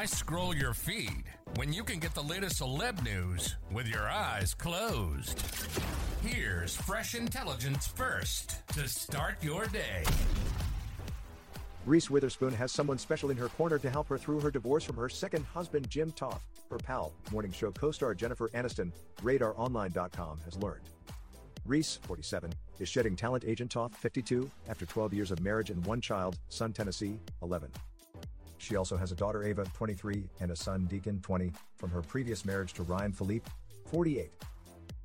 Why 0.00 0.06
scroll 0.06 0.56
your 0.56 0.72
feed 0.72 1.24
when 1.56 1.74
you 1.74 1.84
can 1.84 1.98
get 1.98 2.14
the 2.14 2.22
latest 2.22 2.62
celeb 2.62 3.04
news 3.04 3.56
with 3.70 3.86
your 3.86 4.08
eyes 4.08 4.54
closed? 4.54 5.38
Here's 6.22 6.74
fresh 6.74 7.14
intelligence 7.14 7.86
first 7.86 8.66
to 8.68 8.88
start 8.88 9.36
your 9.42 9.66
day. 9.66 10.04
Reese 11.84 12.08
Witherspoon 12.08 12.54
has 12.54 12.72
someone 12.72 12.96
special 12.96 13.28
in 13.30 13.36
her 13.36 13.50
corner 13.50 13.78
to 13.78 13.90
help 13.90 14.08
her 14.08 14.16
through 14.16 14.40
her 14.40 14.50
divorce 14.50 14.84
from 14.84 14.96
her 14.96 15.10
second 15.10 15.44
husband, 15.44 15.90
Jim 15.90 16.12
Toth. 16.12 16.46
Her 16.70 16.78
pal, 16.78 17.12
morning 17.30 17.52
show 17.52 17.70
co 17.70 17.90
star 17.90 18.14
Jennifer 18.14 18.48
Aniston, 18.54 18.92
RadarOnline.com, 19.22 20.38
has 20.46 20.56
learned. 20.56 20.88
Reese, 21.66 21.98
47, 22.04 22.50
is 22.78 22.88
shedding 22.88 23.16
talent 23.16 23.44
agent 23.46 23.70
Toth, 23.70 23.94
52, 23.96 24.50
after 24.66 24.86
12 24.86 25.12
years 25.12 25.30
of 25.30 25.42
marriage 25.42 25.68
and 25.68 25.84
one 25.84 26.00
child, 26.00 26.38
son 26.48 26.72
Tennessee, 26.72 27.18
11. 27.42 27.70
She 28.60 28.76
also 28.76 28.96
has 28.96 29.10
a 29.10 29.16
daughter 29.16 29.42
Ava, 29.42 29.64
23, 29.74 30.22
and 30.40 30.50
a 30.50 30.56
son 30.56 30.84
Deacon, 30.84 31.20
20, 31.22 31.50
from 31.76 31.90
her 31.90 32.02
previous 32.02 32.44
marriage 32.44 32.74
to 32.74 32.82
Ryan 32.82 33.10
Phillippe, 33.10 33.48
48. 33.86 34.30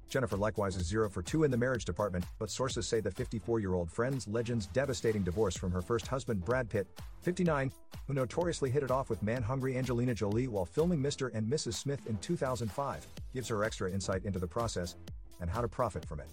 Jennifer 0.10 0.36
likewise 0.36 0.76
is 0.76 0.86
zero 0.86 1.10
for 1.10 1.22
two 1.22 1.46
in 1.46 1.52
the 1.52 1.58
marriage 1.58 1.86
department, 1.86 2.26
but 2.38 2.50
sources 2.50 2.86
say 2.86 3.00
the 3.00 3.10
54 3.10 3.60
year 3.60 3.74
old 3.74 3.90
Friends 3.90 4.28
legend's 4.28 4.66
devastating 4.68 5.24
divorce 5.24 5.56
from 5.56 5.72
her 5.72 5.82
first 5.82 6.06
husband 6.06 6.44
Brad 6.44 6.70
Pitt, 6.70 6.88
59, 7.22 7.72
who 8.08 8.14
notoriously 8.14 8.70
hit 8.70 8.84
it 8.84 8.92
off 8.92 9.10
with 9.10 9.24
man 9.24 9.42
hungry 9.42 9.78
Angelina 9.78 10.14
Jolie 10.14 10.48
while 10.48 10.66
filming 10.66 11.00
Mr. 11.00 11.34
and 11.34 11.50
Mrs. 11.52 11.76
Smith 11.76 12.06
in 12.08 12.18
2005, 12.18 13.08
gives 13.34 13.48
her 13.48 13.64
extra 13.64 13.90
insight 13.90 14.26
into 14.26 14.38
the 14.38 14.48
process 14.48 14.96
and 15.40 15.50
how 15.50 15.62
to 15.62 15.68
profit 15.68 16.06
from 16.06 16.20
it. 16.20 16.28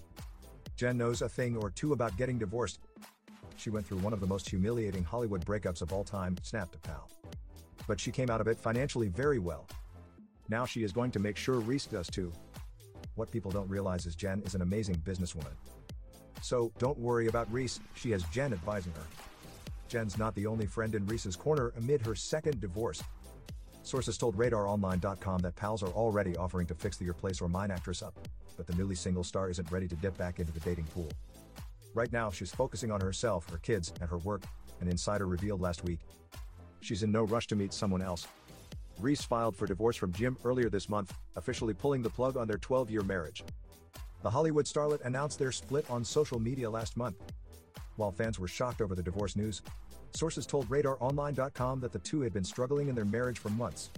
Jen 0.75 0.97
knows 0.97 1.21
a 1.21 1.29
thing 1.29 1.55
or 1.55 1.69
two 1.69 1.93
about 1.93 2.15
getting 2.17 2.37
divorced. 2.37 2.79
She 3.57 3.69
went 3.69 3.85
through 3.85 3.99
one 3.99 4.13
of 4.13 4.19
the 4.19 4.27
most 4.27 4.49
humiliating 4.49 5.03
Hollywood 5.03 5.45
breakups 5.45 5.81
of 5.81 5.93
all 5.93 6.03
time, 6.03 6.35
snapped 6.43 6.75
a 6.75 6.79
pal. 6.79 7.09
But 7.87 7.99
she 7.99 8.11
came 8.11 8.29
out 8.29 8.41
of 8.41 8.47
it 8.47 8.57
financially 8.57 9.07
very 9.07 9.39
well. 9.39 9.67
Now 10.49 10.65
she 10.65 10.83
is 10.83 10.91
going 10.91 11.11
to 11.11 11.19
make 11.19 11.37
sure 11.37 11.59
Reese 11.59 11.85
does 11.85 12.07
too. 12.07 12.31
What 13.15 13.31
people 13.31 13.51
don't 13.51 13.69
realize 13.69 14.05
is 14.05 14.15
Jen 14.15 14.41
is 14.45 14.55
an 14.55 14.61
amazing 14.61 14.95
businesswoman. 14.97 15.53
So, 16.41 16.71
don't 16.77 16.99
worry 16.99 17.27
about 17.27 17.51
Reese, 17.53 17.79
she 17.93 18.11
has 18.11 18.23
Jen 18.23 18.51
advising 18.51 18.91
her. 18.93 19.05
Jen's 19.87 20.17
not 20.17 20.35
the 20.35 20.45
only 20.45 20.65
friend 20.65 20.95
in 20.95 21.05
Reese's 21.05 21.35
corner 21.35 21.71
amid 21.77 22.01
her 22.05 22.15
second 22.15 22.59
divorce. 22.59 23.01
Sources 23.83 24.17
told 24.17 24.35
RadarOnline.com 24.37 25.41
that 25.41 25.55
pals 25.55 25.83
are 25.83 25.91
already 25.91 26.35
offering 26.35 26.65
to 26.67 26.73
fix 26.73 26.97
the 26.97 27.05
Your 27.05 27.13
Place 27.13 27.41
or 27.41 27.47
Mine 27.47 27.69
actress 27.69 28.01
up, 28.01 28.17
but 28.57 28.65
the 28.65 28.73
newly 28.75 28.95
single 28.95 29.23
star 29.23 29.49
isn't 29.49 29.71
ready 29.71 29.87
to 29.87 29.95
dip 29.95 30.17
back 30.17 30.39
into 30.39 30.51
the 30.51 30.59
dating 30.61 30.85
pool. 30.85 31.09
Right 31.95 32.11
now, 32.11 32.31
she's 32.31 32.51
focusing 32.51 32.91
on 32.91 33.01
herself, 33.01 33.47
her 33.49 33.59
kids, 33.59 33.93
and 34.01 34.09
her 34.09 34.17
work, 34.17 34.43
an 34.81 34.87
insider 34.87 35.27
revealed 35.27 35.61
last 35.61 35.83
week. 35.83 35.99
She's 36.81 37.03
in 37.03 37.11
no 37.11 37.23
rush 37.23 37.47
to 37.47 37.55
meet 37.55 37.71
someone 37.71 38.01
else. 38.01 38.27
Reese 38.99 39.23
filed 39.23 39.55
for 39.55 39.67
divorce 39.67 39.95
from 39.95 40.11
Jim 40.11 40.37
earlier 40.43 40.69
this 40.69 40.89
month, 40.89 41.13
officially 41.35 41.73
pulling 41.73 42.01
the 42.01 42.09
plug 42.09 42.35
on 42.35 42.47
their 42.47 42.57
12 42.57 42.89
year 42.89 43.01
marriage. 43.01 43.43
The 44.23 44.29
Hollywood 44.29 44.65
starlet 44.65 45.03
announced 45.05 45.37
their 45.37 45.51
split 45.51 45.89
on 45.89 46.03
social 46.03 46.39
media 46.39 46.69
last 46.69 46.97
month. 46.97 47.17
While 47.97 48.11
fans 48.11 48.39
were 48.39 48.47
shocked 48.47 48.81
over 48.81 48.95
the 48.95 49.03
divorce 49.03 49.35
news, 49.35 49.61
sources 50.15 50.45
told 50.45 50.69
RadarOnline.com 50.69 51.79
that 51.81 51.91
the 51.91 51.99
two 51.99 52.21
had 52.21 52.33
been 52.33 52.43
struggling 52.43 52.87
in 52.87 52.95
their 52.95 53.05
marriage 53.05 53.39
for 53.39 53.49
months. 53.49 53.91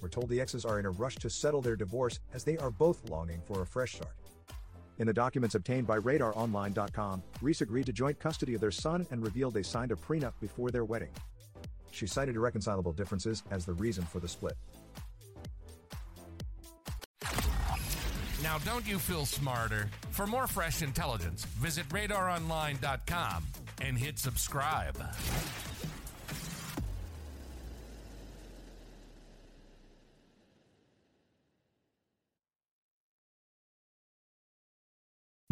We're 0.00 0.08
told 0.08 0.28
the 0.28 0.40
exes 0.40 0.64
are 0.64 0.78
in 0.78 0.86
a 0.86 0.90
rush 0.90 1.16
to 1.16 1.30
settle 1.30 1.62
their 1.62 1.76
divorce 1.76 2.20
as 2.34 2.44
they 2.44 2.58
are 2.58 2.70
both 2.70 3.08
longing 3.08 3.40
for 3.46 3.62
a 3.62 3.66
fresh 3.66 3.94
start. 3.94 4.14
In 4.98 5.06
the 5.06 5.12
documents 5.12 5.54
obtained 5.54 5.86
by 5.86 5.98
RadarOnline.com, 5.98 7.22
Reese 7.42 7.62
agreed 7.62 7.86
to 7.86 7.92
joint 7.92 8.18
custody 8.20 8.54
of 8.54 8.60
their 8.60 8.70
son 8.70 9.06
and 9.10 9.22
revealed 9.22 9.54
they 9.54 9.62
signed 9.62 9.90
a 9.90 9.96
prenup 9.96 10.32
before 10.40 10.70
their 10.70 10.84
wedding. 10.84 11.10
She 11.90 12.06
cited 12.06 12.36
irreconcilable 12.36 12.92
differences 12.92 13.42
as 13.50 13.64
the 13.64 13.74
reason 13.74 14.04
for 14.04 14.20
the 14.20 14.28
split. 14.28 14.56
Now, 18.42 18.58
don't 18.58 18.86
you 18.86 18.98
feel 18.98 19.24
smarter? 19.24 19.88
For 20.10 20.26
more 20.26 20.46
fresh 20.46 20.82
intelligence, 20.82 21.44
visit 21.44 21.88
radaronline.com 21.88 23.44
and 23.80 23.96
hit 23.96 24.18
subscribe. 24.18 24.96